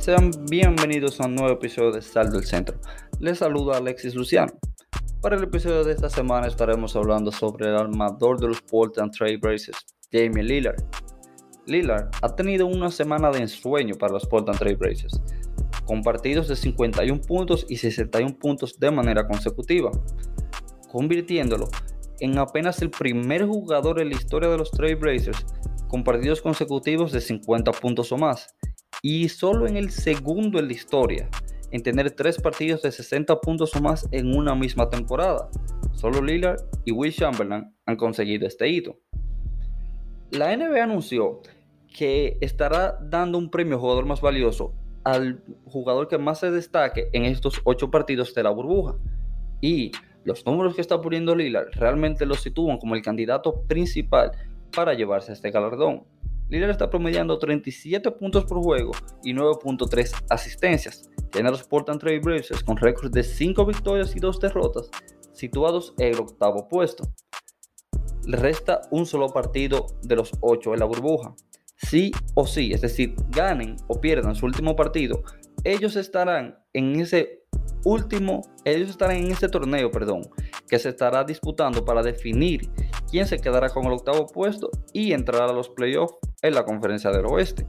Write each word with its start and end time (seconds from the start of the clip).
Sean 0.00 0.30
bienvenidos 0.48 1.20
a 1.20 1.26
un 1.26 1.34
nuevo 1.34 1.52
episodio 1.52 1.92
de 1.92 2.00
Sal 2.00 2.32
del 2.32 2.44
Centro. 2.44 2.74
Les 3.18 3.36
saluda 3.36 3.76
Alexis 3.76 4.14
Luciano. 4.14 4.50
Para 5.20 5.36
el 5.36 5.44
episodio 5.44 5.84
de 5.84 5.92
esta 5.92 6.08
semana 6.08 6.46
estaremos 6.46 6.96
hablando 6.96 7.30
sobre 7.30 7.68
el 7.68 7.76
armador 7.76 8.40
de 8.40 8.48
los 8.48 8.62
Portland 8.62 9.12
Trail 9.12 9.36
Blazers, 9.36 9.76
Jamie 10.10 10.42
Lillard. 10.42 10.82
Lillard 11.66 12.08
ha 12.22 12.34
tenido 12.34 12.66
una 12.66 12.90
semana 12.90 13.30
de 13.30 13.40
ensueño 13.40 13.94
para 13.96 14.14
los 14.14 14.26
Portland 14.26 14.58
Trail 14.58 14.78
Blazers, 14.78 15.20
con 15.84 16.02
partidos 16.02 16.48
de 16.48 16.56
51 16.56 17.20
puntos 17.20 17.66
y 17.68 17.76
61 17.76 18.38
puntos 18.38 18.80
de 18.80 18.90
manera 18.90 19.28
consecutiva, 19.28 19.90
convirtiéndolo 20.90 21.68
en 22.20 22.38
apenas 22.38 22.80
el 22.80 22.88
primer 22.88 23.44
jugador 23.44 24.00
en 24.00 24.08
la 24.08 24.14
historia 24.14 24.48
de 24.48 24.56
los 24.56 24.70
Trail 24.70 24.96
Blazers 24.96 25.44
con 25.88 26.04
partidos 26.04 26.40
consecutivos 26.40 27.12
de 27.12 27.20
50 27.20 27.72
puntos 27.72 28.12
o 28.12 28.16
más, 28.16 28.54
y 29.02 29.28
solo 29.28 29.66
en 29.66 29.76
el 29.76 29.90
segundo 29.90 30.58
en 30.58 30.66
la 30.66 30.72
historia 30.72 31.28
en 31.70 31.82
tener 31.82 32.10
tres 32.10 32.40
partidos 32.40 32.82
de 32.82 32.90
60 32.90 33.40
puntos 33.40 33.74
o 33.76 33.80
más 33.80 34.08
en 34.10 34.36
una 34.36 34.54
misma 34.54 34.88
temporada. 34.88 35.48
Solo 35.92 36.22
Lillard 36.22 36.60
y 36.84 36.92
Will 36.92 37.12
Chamberlain 37.12 37.72
han 37.86 37.96
conseguido 37.96 38.46
este 38.46 38.68
hito. 38.68 38.98
La 40.30 40.56
NBA 40.56 40.82
anunció 40.82 41.40
que 41.96 42.38
estará 42.40 42.98
dando 43.02 43.38
un 43.38 43.50
premio 43.50 43.78
jugador 43.78 44.06
más 44.06 44.20
valioso 44.20 44.72
al 45.04 45.42
jugador 45.64 46.08
que 46.08 46.18
más 46.18 46.40
se 46.40 46.50
destaque 46.50 47.08
en 47.12 47.24
estos 47.24 47.60
ocho 47.64 47.90
partidos 47.90 48.34
de 48.34 48.42
la 48.42 48.50
burbuja. 48.50 48.96
Y 49.60 49.92
los 50.24 50.44
números 50.44 50.74
que 50.74 50.80
está 50.80 51.00
poniendo 51.00 51.34
Lillard 51.34 51.70
realmente 51.74 52.26
lo 52.26 52.34
sitúan 52.34 52.78
como 52.78 52.94
el 52.94 53.02
candidato 53.02 53.62
principal 53.62 54.32
para 54.74 54.94
llevarse 54.94 55.32
este 55.32 55.50
galardón. 55.50 56.04
Lillard 56.50 56.70
está 56.70 56.90
promediando 56.90 57.38
37 57.38 58.10
puntos 58.10 58.44
por 58.44 58.60
juego 58.60 58.90
y 59.22 59.32
9.3 59.32 60.24
asistencias. 60.28 61.08
Tiene 61.30 61.48
los 61.48 61.62
Portland 61.62 62.00
Trail 62.00 62.20
Blazers 62.20 62.64
con 62.64 62.76
récords 62.76 63.12
de 63.12 63.22
5 63.22 63.64
victorias 63.64 64.16
y 64.16 64.18
2 64.18 64.40
derrotas, 64.40 64.90
situados 65.32 65.94
en 65.98 66.08
el 66.08 66.18
octavo 66.18 66.66
puesto. 66.66 67.04
Le 68.26 68.36
resta 68.36 68.82
un 68.90 69.06
solo 69.06 69.28
partido 69.28 69.86
de 70.02 70.16
los 70.16 70.32
8 70.40 70.74
en 70.74 70.80
la 70.80 70.86
burbuja. 70.86 71.34
Sí 71.76 72.10
o 72.34 72.46
sí, 72.46 72.72
es 72.72 72.80
decir, 72.80 73.14
ganen 73.28 73.76
o 73.86 74.00
pierdan 74.00 74.34
su 74.34 74.44
último 74.44 74.74
partido, 74.74 75.22
ellos 75.64 75.96
estarán 75.96 76.58
en 76.72 77.00
ese 77.00 77.44
último, 77.84 78.42
ellos 78.64 78.90
estarán 78.90 79.16
en 79.16 79.30
ese 79.30 79.48
torneo, 79.48 79.90
perdón, 79.90 80.22
que 80.68 80.78
se 80.78 80.90
estará 80.90 81.24
disputando 81.24 81.84
para 81.84 82.02
definir 82.02 82.70
quién 83.10 83.26
se 83.26 83.38
quedará 83.38 83.70
con 83.70 83.86
el 83.86 83.92
octavo 83.92 84.26
puesto 84.26 84.70
y 84.92 85.12
entrará 85.12 85.46
a 85.46 85.52
los 85.54 85.70
playoffs 85.70 86.16
en 86.42 86.54
la 86.54 86.64
conferencia 86.64 87.10
del 87.10 87.26
oeste. 87.26 87.66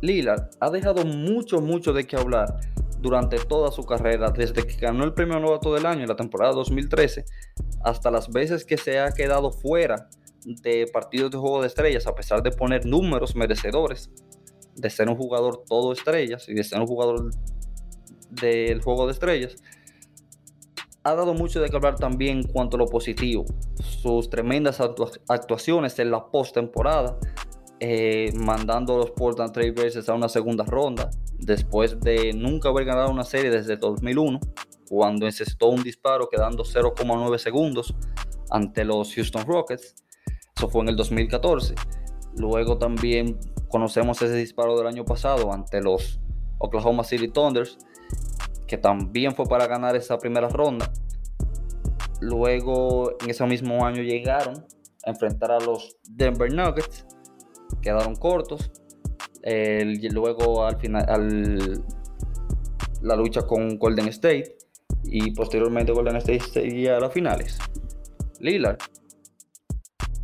Lillard 0.00 0.50
ha 0.60 0.70
dejado 0.70 1.04
mucho, 1.04 1.60
mucho 1.60 1.92
de 1.92 2.06
qué 2.06 2.16
hablar 2.16 2.60
durante 3.00 3.38
toda 3.38 3.70
su 3.70 3.84
carrera, 3.84 4.30
desde 4.30 4.66
que 4.66 4.76
ganó 4.76 5.04
el 5.04 5.14
premio 5.14 5.38
novato 5.38 5.74
del 5.74 5.86
año 5.86 6.02
en 6.02 6.08
la 6.08 6.16
temporada 6.16 6.52
2013, 6.52 7.24
hasta 7.82 8.10
las 8.10 8.30
veces 8.30 8.64
que 8.64 8.76
se 8.76 8.98
ha 8.98 9.12
quedado 9.12 9.50
fuera 9.50 10.08
de 10.44 10.86
partidos 10.92 11.30
de 11.30 11.38
juego 11.38 11.60
de 11.60 11.68
estrellas, 11.68 12.06
a 12.06 12.14
pesar 12.14 12.42
de 12.42 12.50
poner 12.50 12.86
números 12.86 13.34
merecedores, 13.34 14.10
de 14.74 14.90
ser 14.90 15.08
un 15.08 15.16
jugador 15.16 15.64
todo 15.66 15.92
estrellas 15.92 16.48
y 16.48 16.54
de 16.54 16.64
ser 16.64 16.80
un 16.80 16.86
jugador 16.86 17.30
del 18.30 18.82
juego 18.82 19.06
de 19.06 19.12
estrellas, 19.12 19.56
ha 21.02 21.14
dado 21.14 21.34
mucho 21.34 21.60
de 21.60 21.68
qué 21.68 21.76
hablar 21.76 21.96
también 21.96 22.42
cuanto 22.42 22.76
a 22.76 22.80
lo 22.80 22.86
positivo. 22.86 23.44
Sus 24.04 24.28
tremendas 24.28 24.82
actuaciones 25.28 25.98
en 25.98 26.10
la 26.10 26.26
postemporada, 26.26 27.18
eh, 27.80 28.30
mandando 28.34 28.96
a 28.96 28.98
los 28.98 29.12
Portland 29.12 29.52
Trail 29.52 29.72
Blazers 29.72 30.10
a 30.10 30.14
una 30.14 30.28
segunda 30.28 30.62
ronda, 30.62 31.08
después 31.38 31.98
de 32.00 32.34
nunca 32.34 32.68
haber 32.68 32.84
ganado 32.84 33.10
una 33.10 33.24
serie 33.24 33.50
desde 33.50 33.78
2001, 33.78 34.40
cuando 34.90 35.24
encestó 35.24 35.68
un 35.68 35.82
disparo 35.82 36.28
quedando 36.28 36.64
0,9 36.64 37.38
segundos 37.38 37.94
ante 38.50 38.84
los 38.84 39.14
Houston 39.14 39.46
Rockets. 39.46 39.94
Eso 40.54 40.68
fue 40.68 40.82
en 40.82 40.90
el 40.90 40.96
2014. 40.96 41.74
Luego 42.36 42.76
también 42.76 43.38
conocemos 43.68 44.20
ese 44.20 44.36
disparo 44.36 44.76
del 44.76 44.86
año 44.86 45.06
pasado 45.06 45.50
ante 45.50 45.80
los 45.80 46.20
Oklahoma 46.58 47.04
City 47.04 47.28
Thunders 47.28 47.78
que 48.66 48.76
también 48.76 49.34
fue 49.34 49.46
para 49.46 49.66
ganar 49.66 49.96
esa 49.96 50.18
primera 50.18 50.50
ronda. 50.50 50.92
Luego, 52.24 53.12
en 53.20 53.30
ese 53.30 53.44
mismo 53.46 53.84
año 53.84 54.02
llegaron 54.02 54.64
a 55.04 55.10
enfrentar 55.10 55.52
a 55.52 55.60
los 55.60 55.98
Denver 56.08 56.52
Nuggets, 56.52 57.06
quedaron 57.82 58.16
cortos. 58.16 58.70
y 59.44 60.08
luego 60.08 60.64
al 60.64 60.78
final, 60.78 61.84
la 63.02 63.16
lucha 63.16 63.42
con 63.42 63.78
Golden 63.78 64.08
State 64.08 64.56
y 65.04 65.32
posteriormente 65.32 65.92
Golden 65.92 66.16
State 66.16 66.40
seguía 66.40 66.96
a 66.96 67.00
las 67.00 67.12
finales. 67.12 67.58
Lillard 68.40 68.78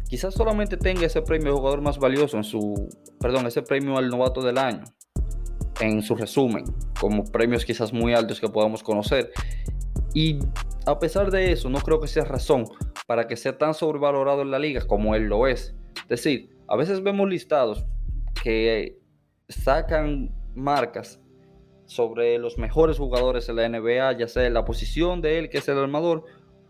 quizás 0.09 0.35
solamente 0.35 0.77
tenga 0.77 1.07
ese 1.07 1.23
premio 1.23 1.57
jugador 1.57 1.83
más 1.83 1.99
valioso 1.99 2.37
en 2.37 2.45
su, 2.45 2.89
perdón, 3.21 3.47
ese 3.47 3.63
premio 3.63 3.97
al 3.97 4.09
novato 4.09 4.43
del 4.43 4.59
año 4.59 4.85
en 5.81 6.03
su 6.03 6.15
resumen, 6.15 6.65
como 6.99 7.25
premios 7.25 7.65
quizás 7.65 7.93
muy 7.93 8.15
altos 8.15 8.41
que 8.41 8.49
podamos 8.49 8.83
conocer. 8.83 9.31
Y 10.15 10.39
a 10.87 10.99
pesar 10.99 11.31
de 11.31 11.53
eso, 11.53 11.69
no 11.69 11.79
creo 11.81 12.01
que 12.01 12.09
sea 12.09 12.25
razón 12.25 12.65
para 13.07 13.27
que 13.27 13.37
sea 13.37 13.59
tan 13.59 13.75
sobrevalorado 13.75 14.43
en 14.43 14.51
la 14.51 14.59
liga 14.59 14.87
como 14.87 15.15
él 15.15 15.25
lo 15.25 15.47
es. 15.47 15.75
Es 16.03 16.09
decir, 16.09 16.51
a 16.69 16.77
veces 16.77 17.03
vemos 17.03 17.29
listados 17.29 17.85
que 18.43 18.99
sacan 19.49 20.35
marcas 20.55 21.21
sobre 21.87 22.39
los 22.39 22.57
mejores 22.57 22.99
jugadores 22.99 23.49
en 23.49 23.57
la 23.57 23.69
NBA, 23.69 24.19
ya 24.19 24.29
sea 24.29 24.49
la 24.49 24.65
posición 24.65 25.21
de 25.21 25.39
él, 25.39 25.51
que 25.51 25.59
es 25.59 25.69
el 25.69 25.79
armador, 25.79 26.25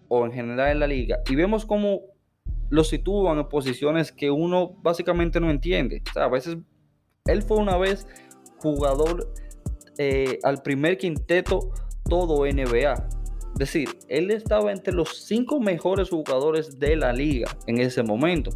o 0.08 0.24
en 0.24 0.32
general 0.32 0.72
en 0.72 0.80
la 0.80 0.86
liga, 0.86 1.20
y 1.28 1.36
vemos 1.36 1.66
cómo 1.66 2.00
lo 2.70 2.84
sitúan 2.84 3.38
en 3.38 3.48
posiciones 3.48 4.12
que 4.12 4.30
uno 4.30 4.76
básicamente 4.82 5.40
no 5.40 5.50
entiende. 5.50 6.02
A 6.16 6.28
veces 6.28 6.56
él 7.26 7.42
fue 7.42 7.58
una 7.58 7.76
vez 7.76 8.06
jugador 8.58 9.32
eh, 9.98 10.38
al 10.42 10.62
primer 10.62 10.96
quinteto 10.96 11.72
todo 12.08 12.46
NBA. 12.46 13.19
Decir, 13.56 13.88
él 14.08 14.30
estaba 14.30 14.72
entre 14.72 14.94
los 14.94 15.24
cinco 15.24 15.60
mejores 15.60 16.08
jugadores 16.08 16.78
de 16.78 16.96
la 16.96 17.12
liga 17.12 17.46
en 17.66 17.80
ese 17.80 18.02
momento. 18.02 18.50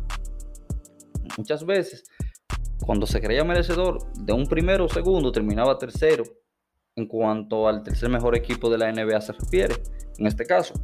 Muchas 1.36 1.64
veces, 1.66 2.04
cuando 2.86 3.06
se 3.06 3.20
creía 3.20 3.44
merecedor 3.44 3.98
de 4.14 4.32
un 4.32 4.46
primero 4.46 4.84
o 4.86 4.88
segundo, 4.88 5.32
terminaba 5.32 5.78
tercero 5.78 6.24
en 6.96 7.06
cuanto 7.06 7.68
al 7.68 7.82
tercer 7.82 8.08
mejor 8.08 8.36
equipo 8.36 8.70
de 8.70 8.78
la 8.78 8.92
NBA 8.92 9.20
se 9.20 9.32
refiere, 9.32 9.74
en 10.18 10.26
este 10.26 10.44
caso. 10.44 10.74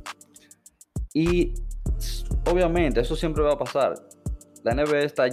Y 1.13 1.55
obviamente 2.51 3.01
eso 3.01 3.17
siempre 3.17 3.43
va 3.43 3.53
a 3.53 3.59
pasar. 3.59 3.95
La 4.65 4.75
NBA 4.75 5.01
está 5.01 5.29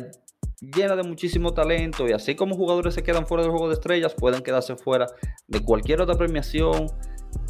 llena 0.60 0.96
de 0.96 1.04
muchísimo 1.04 1.54
talento 1.54 2.08
y 2.08 2.14
así 2.14 2.36
como 2.36 2.56
jugadores 2.56 2.94
se 2.94 3.04
quedan 3.04 3.28
fuera 3.28 3.44
del 3.44 3.52
juego 3.52 3.68
de 3.68 3.76
estrellas, 3.76 4.14
pueden 4.16 4.42
quedarse 4.42 4.76
fuera 4.76 5.08
de 5.48 5.64
cualquier 5.64 6.02
otra 6.02 6.16
premiación 6.16 6.88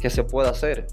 que 0.00 0.10
se 0.10 0.24
pueda 0.24 0.50
hacer. 0.50 0.86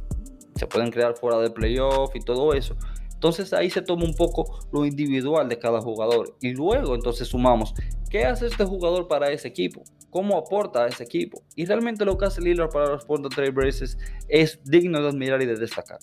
Se 0.55 0.67
pueden 0.67 0.91
crear 0.91 1.15
fuera 1.15 1.37
de 1.39 1.49
playoff 1.49 2.15
y 2.15 2.19
todo 2.19 2.53
eso. 2.53 2.75
Entonces 3.13 3.53
ahí 3.53 3.69
se 3.69 3.81
toma 3.81 4.03
un 4.05 4.13
poco 4.13 4.67
lo 4.71 4.85
individual 4.85 5.49
de 5.49 5.57
cada 5.57 5.81
jugador 5.81 6.35
y 6.41 6.53
luego 6.53 6.95
entonces 6.95 7.27
sumamos 7.27 7.73
qué 8.09 8.25
hace 8.25 8.47
este 8.47 8.65
jugador 8.65 9.07
para 9.07 9.31
ese 9.31 9.47
equipo, 9.47 9.83
cómo 10.09 10.37
aporta 10.37 10.83
a 10.83 10.87
ese 10.87 11.03
equipo. 11.03 11.41
Y 11.55 11.65
realmente 11.65 12.05
lo 12.05 12.17
que 12.17 12.25
hace 12.25 12.41
Lillard 12.41 12.69
para 12.69 12.89
los 12.89 13.05
Portland 13.05 13.33
Trail 13.33 13.51
Blazers 13.51 13.97
es 14.27 14.59
digno 14.63 15.01
de 15.01 15.09
admirar 15.09 15.41
y 15.41 15.45
de 15.45 15.55
destacar. 15.55 15.99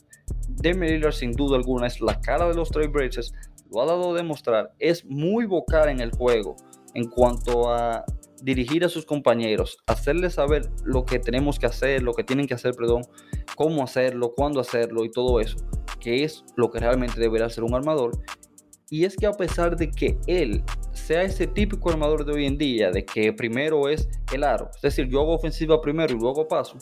Damian 0.48 0.94
Lillard 0.94 1.12
sin 1.12 1.32
duda 1.32 1.56
alguna 1.56 1.86
es 1.86 2.00
la 2.00 2.20
cara 2.20 2.48
de 2.48 2.54
los 2.54 2.70
Trail 2.70 2.88
Blazers 2.88 3.32
lo 3.72 3.80
ha 3.80 3.86
dado 3.86 4.12
a 4.12 4.16
demostrar, 4.16 4.72
es 4.78 5.04
muy 5.06 5.46
vocal 5.46 5.88
en 5.88 6.00
el 6.00 6.10
juego 6.10 6.56
en 6.94 7.08
cuanto 7.08 7.72
a 7.72 8.04
dirigir 8.42 8.84
a 8.84 8.88
sus 8.88 9.06
compañeros, 9.06 9.78
hacerles 9.86 10.34
saber 10.34 10.68
lo 10.84 11.04
que 11.04 11.18
tenemos 11.18 11.58
que 11.58 11.66
hacer, 11.66 12.02
lo 12.02 12.12
que 12.12 12.24
tienen 12.24 12.46
que 12.46 12.54
hacer, 12.54 12.74
perdón, 12.74 13.02
cómo 13.56 13.82
hacerlo, 13.82 14.32
cuándo 14.34 14.60
hacerlo 14.60 15.04
y 15.04 15.10
todo 15.10 15.40
eso, 15.40 15.56
que 16.00 16.24
es 16.24 16.44
lo 16.56 16.70
que 16.70 16.80
realmente 16.80 17.20
deberá 17.20 17.48
ser 17.48 17.64
un 17.64 17.74
armador. 17.74 18.12
Y 18.90 19.04
es 19.04 19.16
que 19.16 19.26
a 19.26 19.32
pesar 19.32 19.76
de 19.76 19.90
que 19.90 20.18
él 20.26 20.62
sea 20.92 21.22
ese 21.22 21.46
típico 21.46 21.90
armador 21.90 22.24
de 22.24 22.32
hoy 22.32 22.46
en 22.46 22.58
día, 22.58 22.90
de 22.90 23.04
que 23.04 23.32
primero 23.32 23.88
es 23.88 24.08
el 24.32 24.44
aro, 24.44 24.70
es 24.74 24.82
decir, 24.82 25.08
yo 25.08 25.20
hago 25.20 25.34
ofensiva 25.34 25.80
primero 25.80 26.14
y 26.14 26.18
luego 26.18 26.46
paso, 26.46 26.76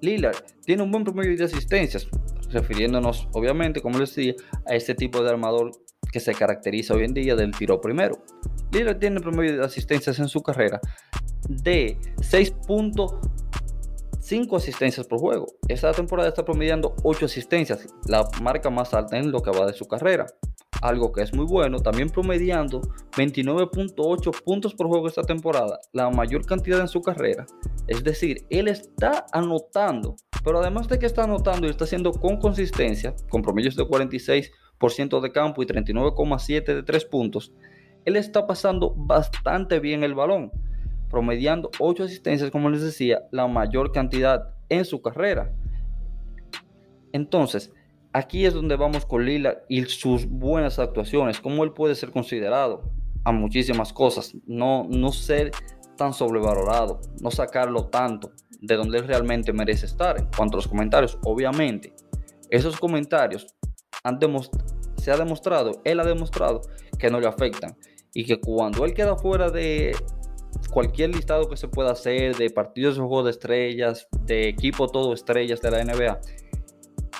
Lillard 0.00 0.36
tiene 0.64 0.82
un 0.82 0.90
buen 0.90 1.04
promedio 1.04 1.36
de 1.36 1.44
asistencias, 1.44 2.08
refiriéndonos 2.48 3.28
obviamente, 3.32 3.80
como 3.82 3.98
les 3.98 4.14
decía, 4.14 4.34
a 4.66 4.74
este 4.74 4.94
tipo 4.94 5.22
de 5.22 5.30
armador 5.30 5.72
que 6.12 6.20
se 6.20 6.32
caracteriza 6.32 6.94
hoy 6.94 7.04
en 7.04 7.14
día 7.14 7.36
del 7.36 7.52
tiro 7.52 7.80
primero. 7.80 8.16
Lillard 8.72 8.98
tiene 8.98 9.20
promedio 9.20 9.58
de 9.58 9.64
asistencias 9.64 10.18
en 10.18 10.28
su 10.28 10.42
carrera 10.42 10.80
de 11.48 11.98
6.5 14.30 14.56
asistencias 14.56 15.06
por 15.06 15.18
juego. 15.18 15.46
Esta 15.66 15.92
temporada 15.92 16.28
está 16.28 16.44
promediando 16.44 16.94
8 17.02 17.26
asistencias, 17.26 17.86
la 18.06 18.28
marca 18.40 18.70
más 18.70 18.94
alta 18.94 19.18
en 19.18 19.32
lo 19.32 19.42
que 19.42 19.50
va 19.50 19.66
de 19.66 19.72
su 19.72 19.86
carrera. 19.86 20.26
algo 20.82 21.12
que 21.12 21.20
es 21.20 21.34
muy 21.34 21.44
bueno, 21.44 21.80
también 21.80 22.08
promediando 22.08 22.80
29.8 23.12 24.42
puntos 24.42 24.74
por 24.74 24.86
juego 24.86 25.08
esta 25.08 25.22
temporada, 25.22 25.78
la 25.92 26.08
mayor 26.08 26.46
cantidad 26.46 26.80
en 26.80 26.88
su 26.88 27.02
carrera. 27.02 27.44
Es 27.86 28.02
decir, 28.02 28.46
él 28.48 28.66
está 28.66 29.26
anotando, 29.32 30.16
pero 30.42 30.60
además 30.60 30.88
de 30.88 30.98
que 30.98 31.04
está 31.04 31.24
anotando 31.24 31.66
y 31.66 31.70
está 31.70 31.84
haciendo 31.84 32.12
con 32.12 32.38
consistencia, 32.38 33.14
con 33.28 33.42
promedios 33.42 33.76
de 33.76 33.84
46% 33.84 35.20
de 35.20 35.32
campo 35.32 35.62
y 35.62 35.66
39,7 35.66 36.64
de 36.64 36.82
3 36.82 37.04
puntos, 37.04 37.52
él 38.06 38.16
está 38.16 38.46
pasando 38.46 38.94
bastante 38.96 39.80
bien 39.80 40.02
el 40.02 40.14
balón, 40.14 40.50
promediando 41.10 41.70
8 41.78 42.04
asistencias, 42.04 42.50
como 42.50 42.70
les 42.70 42.82
decía, 42.82 43.22
la 43.32 43.46
mayor 43.46 43.92
cantidad 43.92 44.54
en 44.68 44.84
su 44.84 45.02
carrera. 45.02 45.52
Entonces, 47.12 47.72
aquí 48.12 48.46
es 48.46 48.54
donde 48.54 48.76
vamos 48.76 49.04
con 49.04 49.24
Lila 49.24 49.58
y 49.68 49.84
sus 49.84 50.26
buenas 50.26 50.78
actuaciones, 50.78 51.40
cómo 51.40 51.64
él 51.64 51.72
puede 51.72 51.94
ser 51.94 52.10
considerado 52.12 52.90
a 53.24 53.32
muchísimas 53.32 53.92
cosas, 53.92 54.34
no, 54.46 54.86
no 54.88 55.12
ser 55.12 55.50
tan 55.96 56.14
sobrevalorado, 56.14 57.00
no 57.20 57.30
sacarlo 57.30 57.86
tanto 57.86 58.32
de 58.60 58.76
donde 58.76 58.98
él 58.98 59.06
realmente 59.06 59.52
merece 59.52 59.86
estar. 59.86 60.18
En 60.18 60.28
cuanto 60.34 60.56
a 60.56 60.58
los 60.58 60.68
comentarios, 60.68 61.18
obviamente, 61.24 61.92
esos 62.48 62.78
comentarios 62.78 63.54
han 64.02 64.18
se 64.96 65.10
ha 65.10 65.16
demostrado, 65.16 65.80
él 65.84 66.00
ha 66.00 66.04
demostrado 66.04 66.62
que 66.98 67.10
no 67.10 67.20
le 67.20 67.26
afectan 67.26 67.76
y 68.12 68.24
que 68.24 68.40
cuando 68.40 68.84
él 68.84 68.94
queda 68.94 69.16
fuera 69.16 69.50
de 69.50 69.94
cualquier 70.70 71.14
listado 71.14 71.48
que 71.48 71.56
se 71.56 71.68
pueda 71.68 71.92
hacer 71.92 72.36
de 72.36 72.50
partidos 72.50 72.94
de 72.96 73.00
juego 73.00 73.22
de 73.22 73.30
estrellas, 73.30 74.08
de 74.22 74.48
equipo 74.48 74.88
todo 74.88 75.12
estrellas 75.12 75.60
de 75.60 75.70
la 75.70 75.84
NBA, 75.84 76.20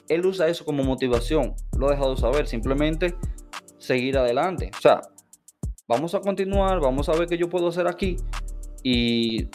él 0.09 0.27
usa 0.27 0.49
eso 0.49 0.65
como 0.65 0.83
motivación. 0.83 1.55
Lo 1.77 1.89
ha 1.89 1.93
dejado 1.93 2.17
saber, 2.17 2.47
simplemente 2.47 3.15
seguir 3.79 4.19
adelante. 4.19 4.71
O 4.77 4.81
sea, 4.81 5.01
vamos 5.87 6.15
a 6.15 6.21
continuar, 6.21 6.81
vamos 6.81 7.09
a 7.09 7.13
ver 7.13 7.27
qué 7.27 7.39
yo 7.39 7.49
puedo 7.49 7.69
hacer 7.69 7.87
aquí 7.87 8.17
y 8.83 9.49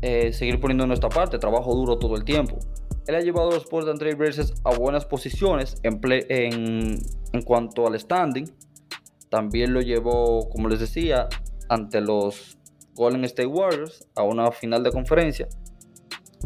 eh, 0.00 0.32
seguir 0.32 0.60
poniendo 0.60 0.86
nuestra 0.86 1.08
parte. 1.08 1.38
Trabajo 1.38 1.74
duro 1.74 1.98
todo 1.98 2.16
el 2.16 2.24
tiempo. 2.24 2.58
Él 3.06 3.14
ha 3.14 3.20
llevado 3.20 3.50
a 3.50 3.54
los 3.54 3.64
Portland 3.66 3.98
Trail 3.98 4.16
Blazers 4.16 4.54
a 4.64 4.74
buenas 4.76 5.04
posiciones 5.04 5.80
en, 5.82 6.00
en, 6.28 6.98
en 7.32 7.42
cuanto 7.42 7.86
al 7.86 7.98
standing. 7.98 8.44
También 9.30 9.72
lo 9.72 9.80
llevó, 9.80 10.48
como 10.48 10.68
les 10.68 10.80
decía, 10.80 11.28
ante 11.68 12.00
los 12.00 12.58
Golden 12.94 13.24
State 13.24 13.46
Warriors 13.46 14.06
a 14.14 14.22
una 14.22 14.50
final 14.50 14.82
de 14.82 14.90
conferencia. 14.90 15.48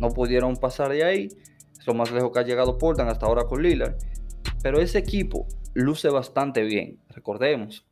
No 0.00 0.08
pudieron 0.10 0.56
pasar 0.56 0.90
de 0.90 1.04
ahí 1.04 1.28
lo 1.86 1.94
más 1.94 2.12
lejos 2.12 2.30
que 2.32 2.38
ha 2.38 2.42
llegado 2.42 2.78
Portland 2.78 3.10
hasta 3.10 3.26
ahora 3.26 3.44
con 3.44 3.62
Lillard. 3.62 3.96
Pero 4.62 4.80
ese 4.80 4.98
equipo 4.98 5.46
luce 5.74 6.08
bastante 6.08 6.62
bien. 6.62 7.00
Recordemos 7.08 7.86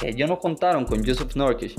que 0.00 0.08
ellos 0.08 0.28
no 0.28 0.38
contaron 0.38 0.84
con 0.84 1.04
Joseph 1.04 1.36
Nurkic 1.36 1.74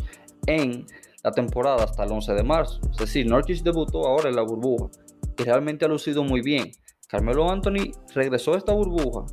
en 0.48 0.86
la 1.24 1.32
temporada 1.32 1.84
hasta 1.84 2.04
el 2.04 2.12
11 2.12 2.34
de 2.34 2.44
marzo. 2.44 2.80
Es 2.92 2.98
decir, 2.98 3.26
Nurkic 3.26 3.64
debutó 3.64 4.06
ahora 4.06 4.30
en 4.30 4.36
la 4.36 4.44
burbuja 4.44 4.90
y 5.38 5.44
realmente 5.44 5.86
ha 5.86 5.88
lucido 5.88 6.24
muy 6.24 6.42
bien. 6.42 6.72
Carmelo 7.08 7.50
Anthony 7.50 7.92
regresó 8.14 8.54
a 8.54 8.58
esta 8.58 8.74
burbuja 8.74 9.26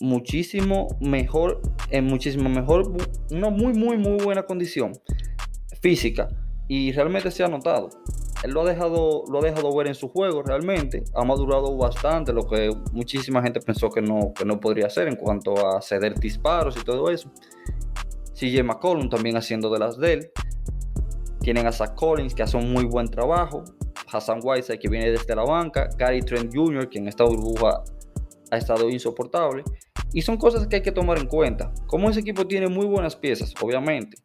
muchísimo 0.00 0.88
mejor, 1.00 1.60
en 1.90 2.04
muchísimo 2.06 2.48
mejor, 2.48 2.92
una 3.30 3.50
muy, 3.50 3.72
muy, 3.72 3.96
muy 3.98 4.22
buena 4.22 4.42
condición 4.44 4.92
física 5.80 6.28
y 6.68 6.92
realmente 6.92 7.30
se 7.30 7.44
ha 7.44 7.48
notado 7.48 7.90
él 8.42 8.52
lo 8.52 8.62
ha 8.62 8.64
dejado, 8.64 9.24
lo 9.30 9.38
ha 9.38 9.42
dejado 9.42 9.74
ver 9.74 9.86
en 9.86 9.94
su 9.94 10.08
juego 10.08 10.42
realmente. 10.42 11.04
Ha 11.14 11.24
madurado 11.24 11.76
bastante, 11.76 12.32
lo 12.32 12.46
que 12.46 12.70
muchísima 12.92 13.42
gente 13.42 13.60
pensó 13.60 13.90
que 13.90 14.02
no, 14.02 14.32
que 14.34 14.44
no 14.44 14.60
podría 14.60 14.86
hacer 14.86 15.08
en 15.08 15.16
cuanto 15.16 15.54
a 15.66 15.80
ceder 15.80 16.14
disparos 16.18 16.76
y 16.76 16.84
todo 16.84 17.10
eso. 17.10 17.30
CJ 18.34 18.62
McCollum 18.62 19.08
también 19.08 19.36
haciendo 19.36 19.70
de 19.70 19.78
las 19.78 19.96
de 19.96 20.12
él. 20.12 20.30
Tienen 21.40 21.66
a 21.66 21.72
Zach 21.72 21.94
Collins 21.94 22.34
que 22.34 22.42
hace 22.42 22.56
un 22.56 22.72
muy 22.72 22.84
buen 22.84 23.08
trabajo. 23.08 23.64
Hassan 24.12 24.40
Whiteside 24.42 24.78
que 24.78 24.88
viene 24.88 25.10
desde 25.10 25.34
la 25.34 25.44
banca. 25.44 25.88
Gary 25.96 26.20
Trent 26.20 26.54
Jr. 26.54 26.88
que 26.88 26.98
en 26.98 27.08
esta 27.08 27.24
burbuja 27.24 27.82
ha 28.50 28.56
estado 28.56 28.90
insoportable. 28.90 29.64
Y 30.16 30.22
son 30.22 30.38
cosas 30.38 30.66
que 30.66 30.76
hay 30.76 30.82
que 30.82 30.92
tomar 30.92 31.18
en 31.18 31.26
cuenta. 31.26 31.74
Como 31.86 32.08
ese 32.08 32.20
equipo 32.20 32.46
tiene 32.46 32.68
muy 32.68 32.86
buenas 32.86 33.14
piezas, 33.14 33.52
obviamente. 33.60 34.16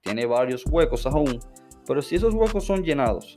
Tiene 0.00 0.26
varios 0.26 0.64
huecos 0.66 1.06
aún. 1.06 1.38
Pero 1.86 2.02
si 2.02 2.16
esos 2.16 2.34
huecos 2.34 2.64
son 2.64 2.82
llenados 2.82 3.36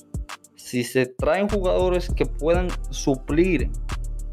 si 0.56 0.84
se 0.84 1.06
traen 1.06 1.48
jugadores 1.48 2.12
que 2.12 2.26
puedan 2.26 2.70
suplir 2.90 3.70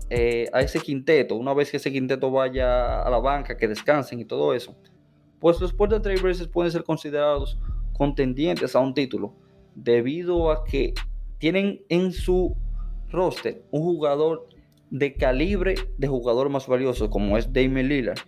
eh, 0.08 0.49
a 0.55 0.62
ese 0.62 0.81
quinteto, 0.81 1.37
una 1.37 1.52
vez 1.52 1.70
que 1.70 1.76
ese 1.76 1.93
quinteto 1.93 2.31
vaya 2.31 3.02
a 3.02 3.11
la 3.11 3.19
banca, 3.19 3.58
que 3.58 3.69
descansen 3.69 4.20
y 4.20 4.25
todo 4.25 4.55
eso, 4.55 4.75
pues 5.38 5.61
los 5.61 5.75
Portland 5.75 6.02
Trailblazers 6.02 6.49
pueden 6.49 6.73
ser 6.73 6.82
considerados 6.82 7.58
contendientes 7.93 8.75
a 8.75 8.81
un 8.81 8.94
título 8.94 9.34
debido 9.75 10.50
a 10.50 10.64
que 10.64 10.94
tienen 11.37 11.82
en 11.90 12.12
su 12.12 12.56
roster 13.11 13.62
un 13.70 13.82
jugador 13.82 14.49
de 14.91 15.15
calibre 15.15 15.75
de 15.99 16.09
jugador 16.09 16.49
más 16.49 16.67
valioso 16.67 17.11
como 17.11 17.37
es 17.37 17.53
Damian 17.53 17.88
Lillard 17.88 18.19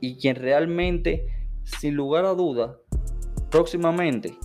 y 0.00 0.16
quien 0.16 0.36
realmente 0.36 1.26
sin 1.64 1.94
lugar 1.94 2.24
a 2.24 2.34
duda 2.34 2.76
próximamente 3.50 4.36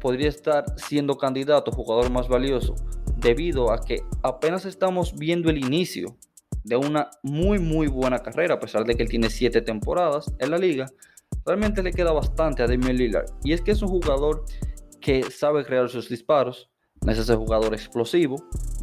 podría 0.00 0.28
estar 0.28 0.64
siendo 0.76 1.16
candidato 1.16 1.70
a 1.70 1.74
jugador 1.74 2.10
más 2.10 2.28
valioso 2.28 2.74
debido 3.16 3.72
a 3.72 3.80
que 3.80 4.02
apenas 4.22 4.64
estamos 4.64 5.16
viendo 5.16 5.48
el 5.48 5.58
inicio 5.58 6.16
de 6.64 6.76
una 6.76 7.10
muy 7.22 7.58
muy 7.58 7.86
buena 7.86 8.18
carrera, 8.18 8.54
a 8.54 8.60
pesar 8.60 8.84
de 8.84 8.94
que 8.94 9.02
él 9.02 9.08
tiene 9.08 9.30
siete 9.30 9.62
temporadas 9.62 10.32
en 10.38 10.50
la 10.50 10.58
liga, 10.58 10.86
realmente 11.44 11.82
le 11.82 11.92
queda 11.92 12.12
bastante 12.12 12.62
a 12.62 12.66
Damian 12.66 12.96
Lillard. 12.96 13.26
Y 13.42 13.52
es 13.52 13.60
que 13.60 13.72
es 13.72 13.82
un 13.82 13.88
jugador 13.88 14.44
que 15.00 15.22
sabe 15.30 15.64
crear 15.64 15.88
sus 15.88 16.08
disparos, 16.08 16.70
es 17.08 17.18
ese 17.18 17.34
jugador 17.34 17.74
explosivo, 17.74 18.36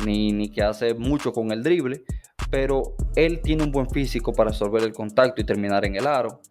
ni, 0.05 0.31
ni 0.31 0.49
que 0.49 0.61
hace 0.61 0.93
mucho 0.93 1.31
con 1.31 1.51
el 1.51 1.63
drible, 1.63 2.03
pero 2.49 2.95
él 3.15 3.41
tiene 3.41 3.63
un 3.63 3.71
buen 3.71 3.89
físico 3.89 4.33
para 4.33 4.51
resolver 4.51 4.83
el 4.83 4.93
contacto 4.93 5.41
y 5.41 5.45
terminar 5.45 5.85
en 5.85 5.95
el 5.95 6.07
aro. 6.07 6.41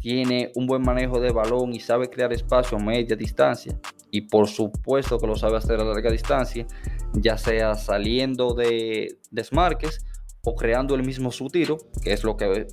Tiene 0.00 0.52
un 0.54 0.66
buen 0.66 0.82
manejo 0.82 1.20
de 1.20 1.32
balón 1.32 1.72
y 1.74 1.80
sabe 1.80 2.10
crear 2.10 2.32
espacio 2.32 2.76
a 2.76 2.80
media 2.80 3.16
distancia 3.16 3.78
y 4.14 4.20
por 4.22 4.46
supuesto 4.48 5.18
que 5.18 5.26
lo 5.26 5.34
sabe 5.34 5.56
hacer 5.56 5.80
a 5.80 5.84
larga 5.84 6.08
distancia, 6.08 6.66
ya 7.14 7.36
sea 7.36 7.74
saliendo 7.74 8.54
de 8.54 9.18
desmarques 9.32 10.04
o 10.44 10.54
creando 10.54 10.94
el 10.94 11.02
mismo 11.02 11.32
su 11.32 11.48
tiro, 11.48 11.78
que 12.00 12.12
es 12.12 12.22
lo 12.22 12.36
que 12.36 12.68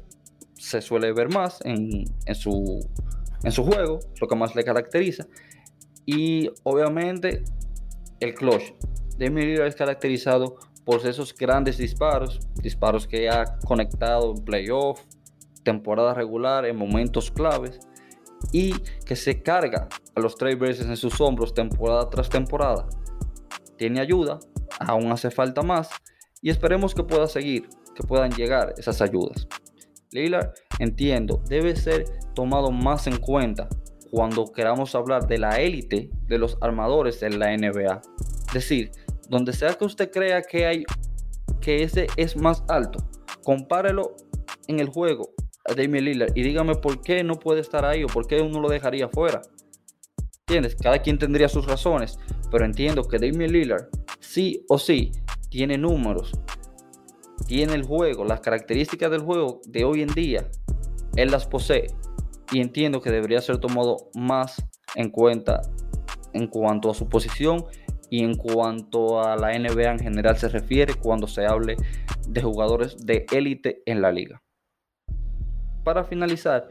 se 0.54 0.82
suele 0.82 1.14
ver 1.14 1.30
más 1.30 1.60
en, 1.64 2.06
su, 2.36 2.88
en 3.44 3.52
su 3.52 3.64
juego, 3.64 3.98
lo 4.20 4.28
que 4.28 4.36
más 4.36 4.56
le 4.56 4.64
caracteriza. 4.64 5.26
Y 6.06 6.52
obviamente 6.62 7.44
el 8.20 8.36
clutch. 8.36 8.74
Lillard 9.30 9.68
es 9.68 9.76
caracterizado 9.76 10.58
por 10.84 11.06
esos 11.06 11.36
grandes 11.36 11.78
disparos, 11.78 12.40
disparos 12.56 13.08
que 13.08 13.30
ha 13.30 13.60
conectado 13.66 14.34
en 14.36 14.44
playoff, 14.44 15.02
temporada 15.64 16.14
regular, 16.14 16.66
en 16.66 16.76
momentos 16.76 17.30
claves 17.32 17.80
y 18.52 18.74
que 19.06 19.16
se 19.16 19.44
carga 19.44 19.88
a 20.16 20.20
los 20.20 20.36
veces 20.60 20.88
en 20.88 20.98
sus 20.98 21.22
hombros 21.22 21.54
temporada 21.54 22.10
tras 22.10 22.30
temporada. 22.30 22.88
Tiene 23.78 24.02
ayuda, 24.02 24.40
aún 24.80 25.12
hace 25.12 25.30
falta 25.30 25.62
más 25.62 25.90
y 26.42 26.50
esperemos 26.50 26.96
que 26.96 27.04
pueda 27.04 27.28
seguir, 27.28 27.70
que 27.96 28.04
puedan 28.04 28.32
llegar 28.32 28.74
esas 28.78 29.02
ayudas. 29.02 29.48
Lillard, 30.12 30.54
entiendo, 30.80 31.42
debe 31.48 31.76
ser 31.76 32.06
tomado 32.34 32.72
más 32.72 33.08
en 33.08 33.18
cuenta 33.18 33.70
cuando 34.10 34.52
queramos 34.52 34.94
hablar 34.94 35.28
de 35.28 35.38
la 35.38 35.62
élite 35.62 36.10
de 36.28 36.38
los 36.38 36.58
armadores 36.60 37.24
en 37.24 37.40
la 37.40 37.56
NBA. 37.56 38.02
Es 38.48 38.54
decir, 38.54 38.92
donde 39.32 39.54
sea 39.54 39.74
que 39.76 39.86
usted 39.86 40.12
crea 40.12 40.42
que 40.42 40.66
hay 40.66 40.84
que 41.62 41.84
ese 41.84 42.08
es 42.18 42.36
más 42.36 42.66
alto, 42.68 43.00
compárelo 43.44 44.18
en 44.68 44.82
el 44.82 44.90
juego 44.90 45.30
a 45.64 45.74
Damian 45.74 46.04
Lillard 46.04 46.32
y 46.36 46.44
dígame 46.44 46.76
por 46.76 47.02
qué 47.02 47.24
no 47.24 47.40
puede 47.40 47.62
estar 47.62 47.86
ahí 47.86 48.04
o 48.04 48.08
por 48.08 48.28
qué 48.28 48.42
uno 48.42 48.60
lo 48.60 48.68
dejaría 48.68 49.08
fuera. 49.08 49.42
¿Entiendes? 50.42 50.76
Cada 50.76 51.00
quien 51.00 51.18
tendría 51.18 51.48
sus 51.48 51.66
razones, 51.66 52.20
pero 52.52 52.66
entiendo 52.66 53.04
que 53.04 53.20
Damian 53.20 53.54
Lillard 53.54 53.88
sí 54.20 54.66
o 54.68 54.78
sí 54.78 55.14
tiene 55.50 55.78
números, 55.78 56.34
tiene 57.48 57.74
el 57.76 57.84
juego, 57.84 58.26
las 58.26 58.42
características 58.42 59.12
del 59.12 59.22
juego 59.22 59.62
de 59.66 59.86
hoy 59.86 60.02
en 60.02 60.10
día, 60.10 60.50
él 61.16 61.32
las 61.32 61.48
posee 61.48 61.88
y 62.52 62.60
entiendo 62.60 63.00
que 63.00 63.12
debería 63.12 63.40
ser 63.40 63.60
tomado 63.60 64.10
más 64.14 64.62
en 64.96 65.10
cuenta 65.10 65.62
en 66.34 66.48
cuanto 66.48 66.90
a 66.90 66.94
su 66.94 67.08
posición 67.08 67.64
y 68.12 68.24
en 68.24 68.36
cuanto 68.36 69.24
a 69.24 69.36
la 69.36 69.58
NBA 69.58 69.94
en 69.94 70.00
general 70.00 70.38
se 70.38 70.50
refiere 70.50 70.94
cuando 70.94 71.26
se 71.26 71.48
hable 71.48 71.78
de 72.28 72.42
jugadores 72.44 73.04
de 73.04 73.26
élite 73.32 73.82
en 73.88 74.04
la 74.04 74.12
liga 74.12 74.40
para 75.84 76.04
finalizar, 76.04 76.68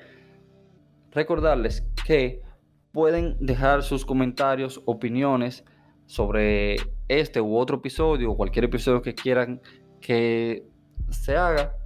recordarles 1.12 1.86
que 2.06 2.42
pueden 2.92 3.36
dejar 3.40 3.82
sus 3.82 4.04
comentarios, 4.04 4.82
opiniones 4.86 5.64
sobre 6.06 6.76
este 7.08 7.40
u 7.40 7.56
otro 7.56 7.78
episodio 7.78 8.32
o 8.32 8.36
cualquier 8.36 8.64
episodio 8.64 9.02
que 9.02 9.14
quieran 9.14 9.60
que 10.00 10.66
se 11.10 11.36
haga 11.36 11.76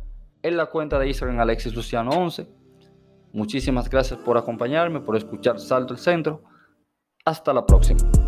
en 0.42 0.56
la 0.56 0.66
cuenta 0.66 0.98
de 0.98 1.08
Instagram 1.08 1.40
Alexis 1.40 1.74
Luciano 1.74 2.10
11. 2.10 2.46
Muchísimas 3.32 3.90
gracias 3.90 4.18
por 4.20 4.38
acompañarme, 4.38 5.00
por 5.00 5.16
escuchar 5.16 5.58
Salto 5.58 5.94
el 5.94 5.98
Centro. 5.98 6.44
Hasta 7.24 7.52
la 7.52 7.64
próxima. 7.66 8.23